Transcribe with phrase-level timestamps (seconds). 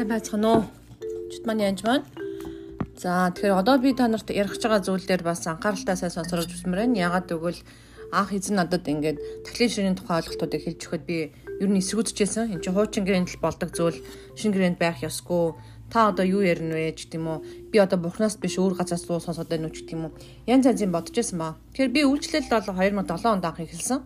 [0.00, 0.62] Сайн байцгаана уу?
[1.28, 2.08] Чут маань янж байна.
[2.96, 6.88] За тэгэхээр одоо би та нарт ярих байгаа зүйл дээр бас анхааралтай сайн сонсорож үзмээр
[6.88, 7.04] байна.
[7.04, 7.60] Ягаад гэвэл
[8.08, 12.48] анх эзэн надад ингээд тахлын ширийн тухай ойлголтуудыг хэлж өгөхөд би ер нь эсвүүдчихсэн.
[12.48, 14.00] Энд чинь хуучин гэрээнд л болдог зүйл
[14.40, 15.60] шинэ гэрээнд байх ёсгүй.
[15.92, 17.68] Та одоо юу ярина вэ ч гэдэм үү?
[17.68, 20.48] Би одоо бурхнаас биш өөр газраас руу сонсоод байна уу ч гэдэм үү?
[20.48, 21.60] Янз янзын бодож байсан ба.
[21.76, 24.00] Тэгэхээр би үйлчлэл бол 2007 онд анх эхэлсэн.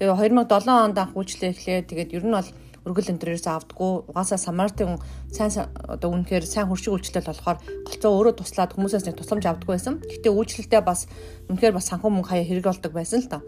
[0.00, 1.84] Тэгээ 2007 онд анх үйлчлээ эхлээ.
[1.84, 2.48] Тэгээд ер нь бол
[2.84, 5.00] өргөл өндрөөс авдггүй угаасаа самартын
[5.32, 10.04] сайн одоо үнэхээр сайн хуршиг үйлчлэл болохоор голцоо өөрөө туслаад хүмүүсээс нэг тусламж авдаггүй байсан.
[10.04, 11.08] Гэхдээ үйлчлэлдээ бас
[11.48, 13.40] үнэхээр бас санхүү мөнгө хаяа хэрэг болдог байсан л та.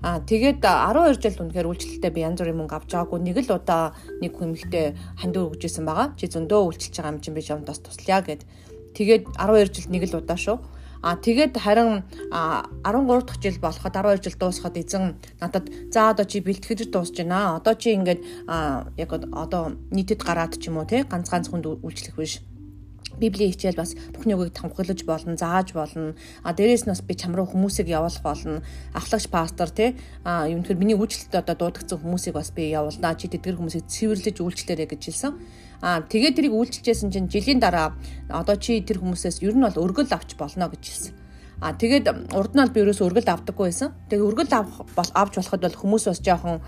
[0.00, 3.92] Аа тэгээд 12 жилд үнэхээр үйлчлэлдээ би янз бүрийн мөнгө авч байгаагүй нэг л удаа
[4.24, 6.16] нэг хүмэгтэй хандив өгчээсэн байгаа.
[6.16, 8.48] Чи зөндөө үйлчлж байгаа юм чинь би жамдаас туслая гэд.
[8.96, 10.56] Тэгээд 12 жилд нэг л удаа шүү
[11.02, 16.40] А тэгээд харин 13 дахь жил болоход 12 жил дуусахад эзэн надад за одоо чи
[16.40, 17.56] бэлтгэж дуусж байна.
[17.56, 18.20] Одоо чи ингээд
[18.96, 22.42] яг одоо нийтэд гараад ч юм уу те ганц ганц хүнд үйлчлэх биш.
[23.18, 26.14] Библийн хичээл бас бүхний үгийг томхиглож болно, зааж болно.
[26.42, 28.62] А дээрээс нь бас би чам руу хүмүүсийг явуулах болно.
[28.94, 33.18] Ахлагч пастор тий а юм тэр миний үйлчлэлд одоо дуудагдсан хүмүүсийг бас би явуулнаа.
[33.18, 35.32] Чи тэдгэр хүмүүсийг цэвэрлэж үйлчлээрэ гэж хэлсэн.
[35.82, 37.94] Аа тэгээд тэрийг үйлчилжсэн чинь жилийн дараа
[38.30, 41.27] одоо чи тэр хүмүүсээс ер нь бол өргөл авч болно гэж хэлсэн.
[41.58, 43.90] А тэгээд урд нь бол би ерөөсөө өргөл авдаггүй байсан.
[44.06, 46.62] Тэгээд өргөл авах авч болоход бол хүмүүс бас жоохон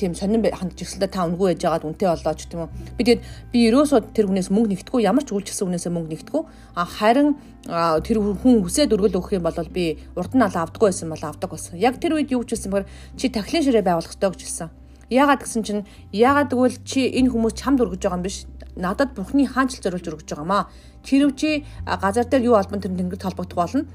[0.00, 2.96] тийм сонирн хандж ирсэлдээ та үнгүй яж байгаад үнтэй болоо ч тийм үү.
[2.96, 6.42] Би тэгээд би ерөөсөө тэр хүнээс мөнгө нэгтгэхгүй ямар ч үйлчлсэн хүнээс мөнгө нэгтгэхгүй.
[6.72, 7.36] А харин
[7.68, 11.52] тэр хүн хүсээд өргөл өгөх юм бол би урд нь ал авдаггүй байсан бол авдаг
[11.52, 11.76] байсан.
[11.76, 12.88] Яг тэр үед юу ч хэлсэн бэр
[13.20, 14.68] чи тахлын ширээ байгуулах ёстой гэж хэлсэн.
[15.12, 15.84] Яагаад гэсэн чинь
[16.16, 18.44] яагаад гэвэл чи энэ хүмүүс чамд өргөж байгаа юм биш
[18.76, 20.68] надад бурхны хаанчл зориулж өргөж байгаамаа.
[21.08, 23.88] Чирв чи газар дээр юу албан тэр тэнгэрт холбогдох болно.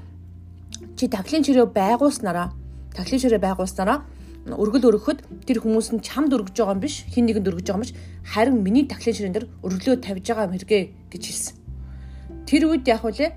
[0.98, 2.50] Чи таглын чирээ байгуулснараа
[2.90, 4.02] таглын чирээ байгуулснараа
[4.50, 7.84] өргөл өргөхөд тэр хүмүүс нь чамд өргөж байгаа юм биш хин нэгэнд өргөж байгаа юм
[7.86, 7.94] биш
[8.26, 10.80] харин миний таглын ширээн дээр өргөлөө тавьж байгаа юм хэрэгэ
[11.14, 11.54] гэж хэлсэн.
[12.50, 13.30] Тэр үед яг үлээ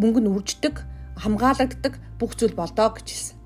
[0.00, 0.74] мөнгө нь үрждэг
[1.20, 3.36] хамгаалагддаг бүх зүйл болдоо гэж хэлсэн.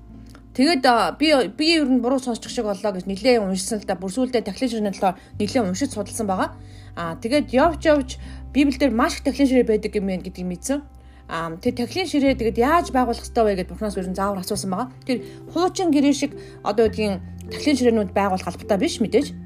[0.57, 0.81] Тэгээд
[1.21, 3.93] би би ер нь буруу сонсчих шиг боллоо гэж нилээ уншсан л да.
[3.93, 6.57] Бүр сүулдэ тахлын ширнэ талаар нилээ уншиж судалсан байгаа.
[6.97, 8.09] Аа тэгээд явж явж
[8.57, 10.81] Библиэлд маш их тахлын ширээ байдаг юм байна гэдгийг мэдсэн.
[11.29, 14.71] Аа тэр тахлын ширээ тэгээд яаж байгуулах ёстой вэ гэдээ бурхнаас ер нь заавар асуусан
[14.73, 14.89] байгаа.
[15.05, 15.17] Тэр
[15.53, 16.33] хуучин гэрээ шиг
[16.65, 17.21] одоо үгдгийн
[17.53, 19.37] тахлын ширээнүүд байгуулах албатай биш мэдээж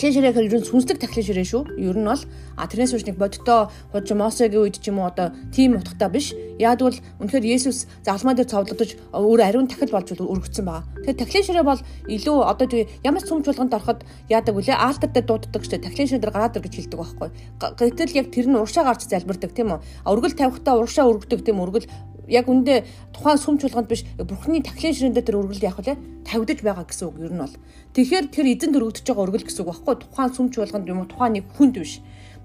[0.00, 1.62] Тахлын ширээ гэхээр ерөн сүнслэг тахлын ширээ шүү.
[1.76, 2.24] Ер нь бол
[2.56, 6.32] а тэрнээс үүш нэг бодитоо хож Мосегийн үед ч юм уу одоо тийм утгатай биш.
[6.56, 10.88] Яагад бол үнэхээр Есүс залмаа дээр цовдлогдож өөр ариун тахил болж өргөцсөн байгаа.
[11.04, 11.80] Тэгэхээр тахлын ширээ бол
[12.16, 14.00] илүү одоо тийм ямар цөмч болгонд ороход
[14.32, 15.84] яадаг вүлээ аалтар дээр дууддаг шүү.
[15.84, 17.28] Тахлын ширээ дээр гараад ир гэж хэлдэг байхгүй.
[17.60, 19.84] Гэтэл яг тэр нь урагшаа гарч залбирдаг тийм үү.
[20.08, 21.84] Өргөл тавихтаа урагшаа өргөдөг тийм өргөл
[22.30, 25.98] яг үндэ тухайн сүм чуулганд биш бурхны тахлын ширэндээ тэр өргөл яах вэ?
[26.24, 27.56] тавьдаж байгаа гэсэн үг ер нь бол.
[27.98, 31.42] Тэгэхээр тэр эзэнд өргөдөж байгаа өргөл гэсэн үг багхгүй тухайн сүм чуулганд юм уу тухайн
[31.42, 31.98] нэг хүнд биш.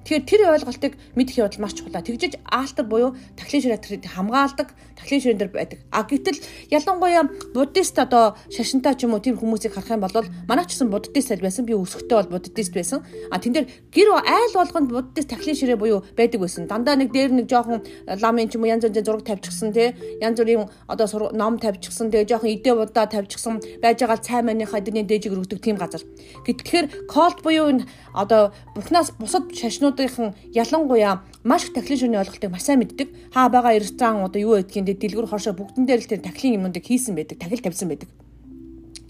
[0.06, 1.98] Тэгэхээр тэр ойлголтыг мэдэх явдал маш чухал.
[1.98, 5.80] Тэгжиж аалтар буюу тахлын ширээ тэр хамгаалдаг, тахлын ширээн дээр байдаг.
[5.90, 6.38] А гэтэл
[6.70, 7.26] ялангуяа
[7.58, 11.34] буддист одоо шашинтай ч юм уу тийм хүмүүсийг харах юм бол манай ч гэсэн буддист
[11.34, 11.66] аль байсан.
[11.66, 13.02] Би өсөхтэй бол буддист байсан.
[13.34, 16.70] А тэн дээр гэр айл болгонд буддист тахлын ширээ буюу байдаг байсан.
[16.70, 19.98] Дандаа нэг дээр нэг жоохон ламын ч юм уу янз янзын зураг тавьчихсан тий.
[20.22, 22.30] Янз бүрийн одоо ном тавьчихсан тий.
[22.30, 26.06] Жоохон идэ будаа тавьчихсан байж байгаа цай маныхаа эдний дээжиг өргөдөг тийм газар.
[26.46, 32.52] Гэтэл колт буюу энэ одоо бухнаас бусад шашнууд хүмүүсийн ялангуяа маш их тахлын шүрний ойлголтыг
[32.52, 33.10] маш сайн мэддэг.
[33.34, 36.86] Хаа байгаа ресторан одоо юу гэдгийг дэ дэлгүр хошоо бүгдэн дээр л тэр тахлын юмнуудыг
[36.86, 38.10] хийсэн байдаг, тахил тавьсан байдаг.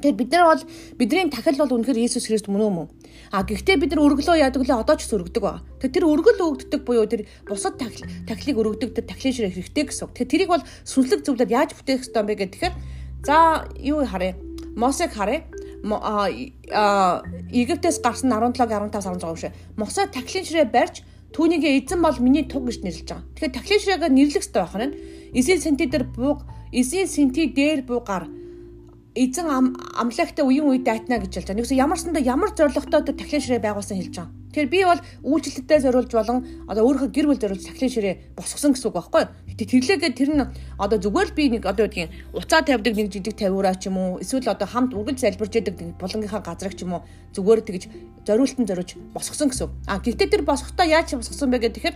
[0.05, 0.63] Тэгэхээр бид нар бол
[0.99, 2.87] бидний тахил бол үнэхээр Иесус Христ мөн үү?
[3.31, 5.63] А гэхдээ бид нар өргөлөө яадаг лээ одоо ч өргөдөг байгаа.
[5.81, 10.13] Тэгэхээр тэр өргөл өгддөг буюу тэр бусад тахил тахилыг өргөдөг тэр тахлын ширээ хэрэгтэй гэсэн.
[10.13, 12.73] Тэгэхээр тэрийг бол сүнслэг зөвлөд яаж бүтээх ёстой юм бэ гэхээр
[13.25, 14.37] за юу харъя.
[14.75, 15.47] Мосег харъя.
[15.85, 19.53] Египтээс гарсан 17-гийн 15 16 биш.
[19.77, 23.21] Мосо тахлын ширээ барьж түүнийг эзэн бол миний туг гэж нэрлэж байгаа.
[23.37, 24.97] Тэгэхээр тахлын ширээгээ нэрлэх хэрэгтэй байх нь.
[25.37, 26.41] Эсийн сенти дээр бууг,
[26.71, 28.25] эсийн сенти дээр буугаар
[29.13, 29.45] эзэн
[30.01, 31.59] амлагтай үеийн үед дайтна гэж хэлж байгаа.
[31.59, 34.31] Нэгс ямар сандаа ямар зоригтой тахлын ширээ байгуулсан хэлж байгаа.
[34.55, 35.01] Тэгэхээр би бол
[35.35, 39.31] үйлчлэлтэд зориулж болон одоо өөрийнхөө гэр бүл зориулж тахлын ширээ босгосон гэсэн үг байхгүй юу?
[39.51, 40.47] Гэтэ тэрлээгээ тэр нь
[40.79, 44.23] одоо зүгээр л би нэг одоо үгдгийн уцаа тавьдаг нэг жижиг тавиураа ч юм уу
[44.23, 47.03] эсвэл одоо хамт үргэлж залбирч яадаг булангийнхаа газрыг ч юм уу
[47.35, 47.83] зүгээр тэгж
[48.23, 49.67] зориултан зориулж босгосон гэсэн.
[49.91, 51.95] А гэхдээ тэр босгохдоо яаж босгосон бэ гэхээр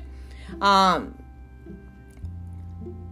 [0.60, 1.08] а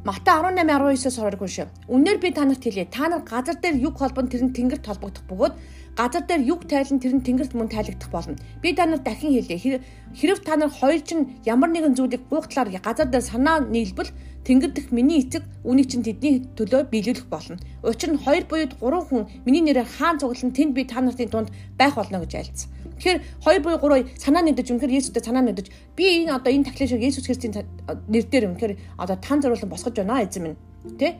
[0.07, 1.67] Мата 18:19-оос хараггүй шүү.
[1.91, 2.88] Үнээр би танарт хэлье.
[2.88, 5.53] Та нар газар дээр юг холбон тэр нь тэнгэрт холбогдох бөгөөд
[5.97, 8.38] газар дээр юг тайлан тэр нь тэнгэрт мөн тайлагдах болно.
[8.61, 9.81] Би та нарт дахин хэлье.
[10.13, 14.13] Хэрв та нар хоёр чинь ямар нэгэн зүйлийг буух талаар газар дээр санаа нийлбэл
[14.45, 17.57] тэнгэр дэх миний эцэг үнийг чинь тэдний төлөө биелүүлэх болно.
[17.83, 21.49] Учир нь 2 буюу 3 хүн миний нэрээр хаан цуглан тэнд би та нарын дунд
[21.75, 22.69] байх болно гэж айлцсан.
[23.01, 25.67] Тэгэхээр 2 буюу 3 санаа нэгдэж үнэхээр Есүстэй санаа нэгдэж
[25.97, 29.99] би энэ одоо энэ тахлын шиг Есүс Христийн нэр дээр үнэхээр одоо тань зориулан босгож
[29.99, 30.57] байна эзэн минь.
[30.95, 31.19] Тэ?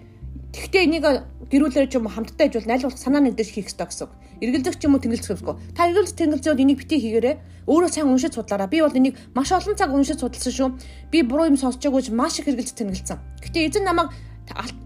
[0.56, 1.06] Тэгвэл энийг
[1.52, 4.08] гэрүүлэр ч юм уу хамтдаа ижил найлуулах санаа нэгдэж хийх ёстой гэсэн.
[4.42, 5.56] Эргэлзэх ч юм уу тэнгэлзэх хэрэггүй.
[5.74, 7.36] Та эргэлз тэнгэлзээд энийг битгий хийгээрэй.
[7.66, 8.70] Өөрөө сайн уншиж судлаараа.
[8.70, 10.70] Би бол энийг маш олон цаг уншиж судалсан шүү.
[11.12, 13.18] Би буруу юм сонсчоогүй маш их эргэлз тэнгэлцсэн.
[13.42, 14.14] Гэтэ эзэн намайг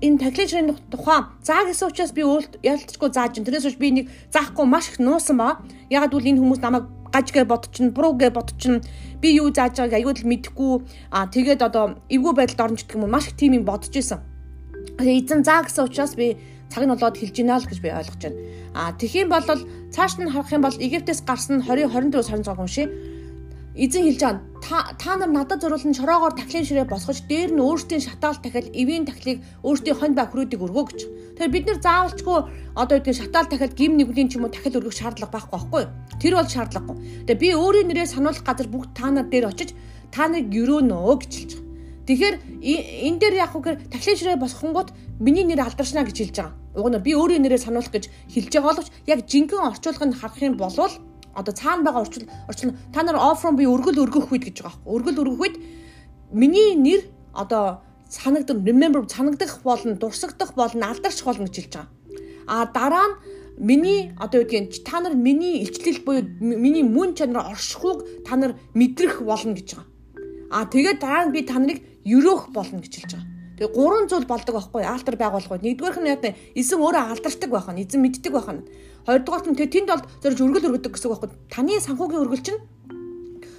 [0.01, 3.45] энэ таглижрын тухай заа гэсэн учраас би өөрт ялцчихгүй зааж ин.
[3.45, 5.62] Тэрээс би энийг заахгүй маш их нуусан ба.
[5.94, 8.81] Ягаад гэвэл энэ хүмүүс намайг гажгээ бодчихно, буруугээ бодчихно.
[9.21, 10.74] Би юу зааж байгааг аюул мэдэхгүй.
[11.12, 14.24] Аа тэгээд одоо эвгүй байдалд орно гэх юм уу маш их тийм юм бодож исэн.
[14.98, 16.38] Эзэн заа гэсэн учраас би
[16.71, 18.39] цаг нь болоод хэлж гинэ л гэж би ойлгож байна.
[18.73, 22.88] А тэгхийн бол цааш нь харах юм бол Египтээс гарсан 20 24 сарын цаг унши.
[23.75, 28.03] Эзэн хэлж байгаа та та нар надад зориулсан шороогоор тахлын ширээ босгож дээр нь өөрсдийн
[28.03, 31.00] шатаал дахиад эвийн тахлыг өөрсдийн хонь ба хөрөөдийг өргөө гэж.
[31.35, 32.39] Тэгэхээр бид нар заавалчгүй
[32.75, 35.83] одоо үгүй шатаал дахиад гим нэгүлийн ч юм уу дахиад өргөх шаардлага байхгүй байхгүй.
[36.19, 36.97] Тэр бол шаардлагагүй.
[37.27, 39.69] Тэгээ би өөрийн нэрээр сануулах газар бүгд та нар дээр очиж
[40.12, 41.70] та нарыг өрөөнөө гэж хэлж байгаа.
[42.12, 42.36] Тэгэхээр
[43.08, 44.92] энэ дээр яг үгээр тахлын ширээ босгонгууд
[45.24, 46.52] миний нэр алдаршна гэж хэлж байгаа.
[46.75, 50.60] Уг нь би өөрийн нэрээ сануулах гэж хэлж байгаа боловч яг жинхэнэ орчуулгыг харах юм
[50.60, 54.84] бол одоо цаана байгаа орчил орчил та нар from би өргөл өргөх үед гэж байгаа.
[54.84, 55.56] Өргөл өргөх үед
[56.36, 57.80] миний нэр одоо
[58.12, 61.88] санагдах remember санагдах болно, дурсагдах болно, алдарч болно гэж хэлж байгаа.
[62.44, 63.16] А дараа нь
[63.56, 68.60] миний одоо юу гэдгийг та нар миний илчлэл буюу миний мөн чанар оршихуйг та нар
[68.75, 69.90] мэдрэх болно гэж байгаа.
[70.51, 73.30] А тэгээд дараа нь би та нарыг өрөөх болно гэж хэлж байгаа.
[73.57, 75.63] Тэгээ гурван зүйл болдог байхгүй алтар байгуулах үед.
[75.63, 76.21] Нэгдүгээрх нь яг
[76.59, 78.68] эзэн өөрөө алдаршдаг байх нь эзэн мэддэг байх нь.
[79.07, 81.30] Хоёрдугаарт нь тэгээ тэнд бол зорж өргөл өргөдөг гэсэн үг байхгүй.
[81.48, 82.62] Таны санхүүгийн өргөл чинь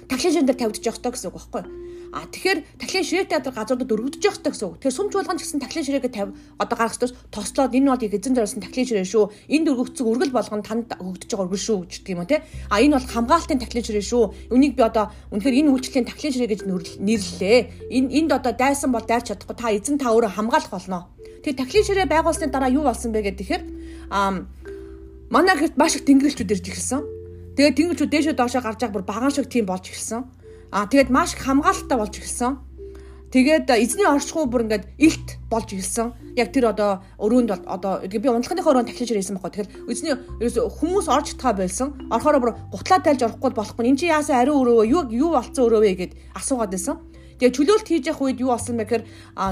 [0.05, 1.82] таглын шин дээр тавьдчих ёстой гэсэн үг байхгүй
[2.13, 4.77] А тэгэхээр тахлын ширээ театр газруудад өргөдөж явах хэрэгтэй гэсэн үг.
[4.77, 6.31] Тэгэхээр сумч болгоно ч гэсэн тахлын ширээгээ тавь
[6.61, 9.25] одоо гаргах ёстой тослоод энэ бол яг эзэн зориулсан тахлын ширээ шүү.
[9.49, 12.45] Энд өргөгдсөн өргөл болгоно танд өгөгдөж байгаа өргөл шүү гэж юм уу те.
[12.69, 14.23] А энэ бол хамгаалтын тахлын ширээ шүү.
[14.53, 16.61] Үнийг би одоо үнэхээр энэ үйлчлэлийн тахлын ширээ гэж
[17.01, 17.59] нэрлэлээ.
[17.97, 21.09] Энэ энд одоо дайсан бол дайрч чадахгүй та эзэн та өөрөө хамгаалах болно.
[21.41, 23.63] Тэгээ тахлын ширээ байгуулсны дараа юу болсон бэ гэхээр
[24.13, 24.45] а
[25.33, 27.01] манай хэрт маш их тэнгэрлэгчүүд ирж ирсэн.
[27.57, 30.42] Тэгээ тэнгэрлэгчүүд дээшээ доошоо гарч байгаа бүр баган шиг тийм болж ирсэн.
[30.73, 32.57] Аа тэгээд маш их хамгаалалттай болж эхэлсэн.
[33.29, 36.33] Тэгээд эзний оршихуй бүр ингээд илт болж эхэлсэн.
[36.33, 39.69] Яг тэр одоо өрөөнд бол одоо би ундлахныхоо өрөөнд тахилж ирсэн байхгүй.
[39.69, 41.93] Тэгэхээр эзний ерөөсө хүмүүс орж таа байсан.
[42.09, 43.85] Орохоор бүр гутлаа тайлж орохгүй болохгүй.
[43.85, 46.11] Энд чи яасан ариун өрөө юу юу болцсон өрөө вэ гэд
[46.41, 46.97] асуугаад байсан.
[47.37, 49.03] Тэгээ чөлөөлт хийж явах үед юу болсон бэ гэхээр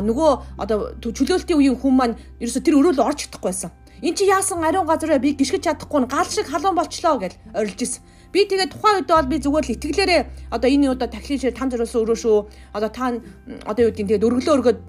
[0.09, 3.69] нөгөө одоо чөлөөлтийн үеийн хүн маань ерөөсө тэр өрөөл орж чадахгүй байсан.
[4.01, 8.01] Энд чи яасан ариун газар би гიშгэж чадахгүй гал шиг халуун болчлоо гэж орилж исэн.
[8.31, 10.21] Би тэгээд тухайн үед бол би зүгээр л итгэлээрээ
[10.55, 12.37] одоо энэ удаа шир тань зориулсан өрөө шүү.
[12.71, 13.11] Одоо та
[13.67, 14.79] одоо юу гэдгийг тэгээд өргөлөө өргөд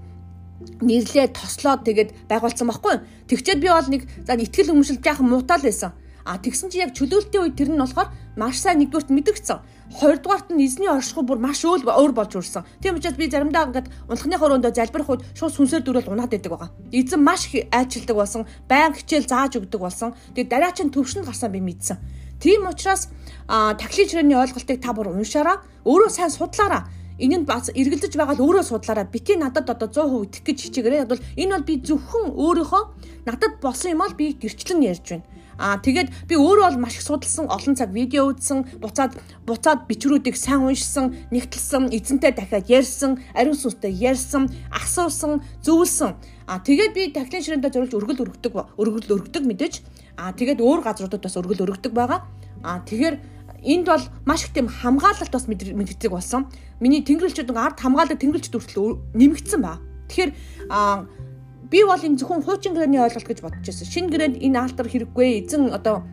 [0.82, 2.96] нэрлээ тослоод тэгээд байгуулсан байхгүй.
[3.26, 5.92] Тэгчээд би бол нэг за итгэл хүмүүшил жаахан муутаал байсан.
[6.24, 9.58] А тэгсэн чи яг чөлөөлтийн үед тэр нь болохоор маш сайн нэгдүгürt мэдэрсэн.
[9.98, 12.62] Хоёрдугаарт нь эзний оршихуй бүр маш өөр өөр болж үрсэн.
[12.78, 16.70] Тийм учраас би заримдаа ингээд унтхны хороондоо залбирах үед шууд сүнсээр дөрөөл унаад байдаг байгаа.
[16.94, 20.14] Эзэн маш их айчилдаг болсон, баян хичээл зааж өгдөг болсон.
[20.30, 21.98] Тэгээд дараа чинь төвшөнд гарсан би мэдсэн.
[22.42, 23.06] Тийм учраас
[23.46, 26.90] тахлын чирээний ойлголтыг та бүр уншаараа өөрөө сайн судлаараа
[27.22, 31.00] энэ нь бас эргэлдэж байгаа л өөрөө судлаараа бити надад одоо 100% итгэх гэж хичээгээрэй.
[31.06, 32.82] Яг бол энэ бол би зөвхөн өөрийнхөө
[33.30, 35.26] надад болсон юм бол би гэрчлэн ярьж байна.
[35.62, 39.14] Аа тэгээд би өөрөө бол маш их судалсан, олон цаг видео үзсэн, буцаад
[39.46, 46.18] буцаад бичрүүдийг сайн уншсан, нэгтэлсэн, эзэнтэй дахиад ярьсан, ариун сүнстэй ярьсан, асуусан, зөвлөсөн.
[46.50, 49.74] Аа тэгээд би тахлын ширээндээ зориулж өргөл өргөдөг, өргөл өргөдөг мэдээж
[50.16, 52.26] Аа тэгээд өөр газруудад бас өргөл өргөдөг байгаа.
[52.62, 53.16] Аа тэгэхээр
[53.62, 56.50] энд бол маш их тийм хамгаалалт бас мэддэг болсон.
[56.80, 59.78] Миний тэнгэрлэгчүүд ард хамгаалалт тэнгэрлэгчд хүртэл нэмэгдсэн ба.
[60.10, 60.30] Тэгэхээр
[61.70, 63.86] би бол энэ зөвхөн хуучин гэрээний ойлголт гэж бодож байсан.
[63.88, 66.04] Шинэ гэрээнд энэ алтар хэрэггүй эзэн одоо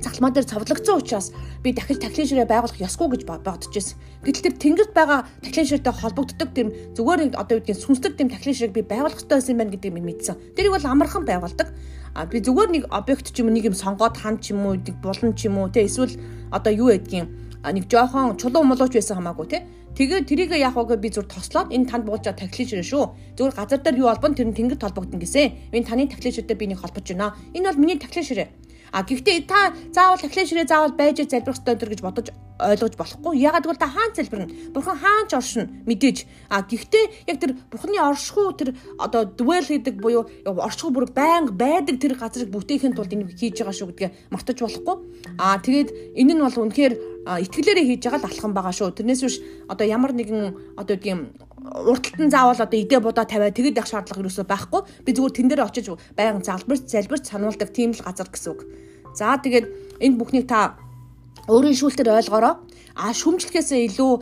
[0.00, 3.98] цаглмаа дээр цовдлогдсон учраас би дахиж тахлын ширээ байгуулах ёсгүй гэж бодож байсан.
[4.22, 8.56] Гэтэл тэр тэнгэрт байгаа тахлын ширээтэй холбогддог тийм зүгээр одоо юу гэдгийг сүнслэг тийм тахлын
[8.56, 10.36] ширээг би байгуулах ёстой байсан юм байна гэдгийг минь мэдсэн.
[10.54, 11.68] Тэрийг бол амархан байгуулдаг.
[12.16, 14.80] А би зүгээр нэг объект ч юм уу нэг юм сонгоод хан ч юм уу
[14.80, 16.16] нэг булан ч юм уу те эсвэл
[16.48, 17.28] одоо юу гэдгийг
[17.60, 19.58] нэг жоохон чулуу молооч байсан хамаагүй те
[19.96, 23.04] Тэгээ тэрийг яах вэ би зүр тослоод энэ танд буулж байгаа тахлын ширээ шүү.
[23.32, 25.72] Зүгээр газар дээр юу албан тэр нь тэнгэр толбогдсон гэсэн.
[25.72, 27.32] Энэ таны тахлын ширээтэй би нэг холбож байна.
[27.56, 28.48] Энэ бол миний тахлын ширээ.
[28.96, 33.36] А гэхдээ та заавал ахлын ширээ заавал байж залбирах ёстой өдр гэж бодож ойлгож болохгүй.
[33.44, 34.48] Ягаад гэвэл та хаан залбирна.
[34.72, 36.24] Бурхан хаан ч оршино мэдээж.
[36.48, 42.00] А гэхдээ яг тэр бурханы оршихуй тэр одоо dwell гэдэг буюу оршихуй бүр байнга байдаг
[42.00, 44.96] тэр газрыг бүтээхийн тулд энийг хийж байгаа шүү гэдгээ мартаж болохгүй.
[45.36, 46.94] А тэгээд энэ нь бол үнэхээр
[47.44, 48.96] итгэлээрээ хийж байгаа л алхам байгаа шүү.
[48.96, 49.36] Тэрнээс биш
[49.68, 54.22] одоо ямар нэгэн одоо үгдгийн урталт нь заавал одоо идэ будаа тавиад тэгэд явах шаардлага
[54.22, 54.80] юусоо байхгүй.
[55.04, 58.60] Би зүгээр тэн дээр очиж байнга залбирч залбирч сануулдаг тийм л газар гэсэн үг.
[59.18, 60.78] За тэгээд энэ бүхнийг та
[61.50, 62.54] өөрийн шүүлтээр ойлгоорой.
[62.96, 64.12] А шүмжлэхээсээ илүү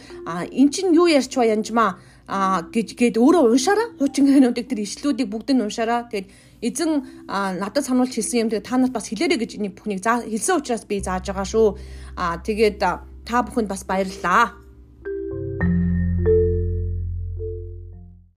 [0.50, 1.90] эн чинь юу ярьч ба янжмаа
[2.26, 6.28] а гэж гээд өөрөө уншаараа хуучин хэнүүдийг тэр ишлүүдийг бүгд нь уншаараа тэгээд
[6.64, 6.90] эзэн
[7.28, 11.04] надад сануулж хэлсэн юм тэгээд та нарт бас хэлээрэй гэж энийг бүхнийг хэлсэн учраас би
[11.04, 11.68] зааж байгаа шүү
[12.16, 14.63] а тэгээд та бүхэнд бас баярлалаа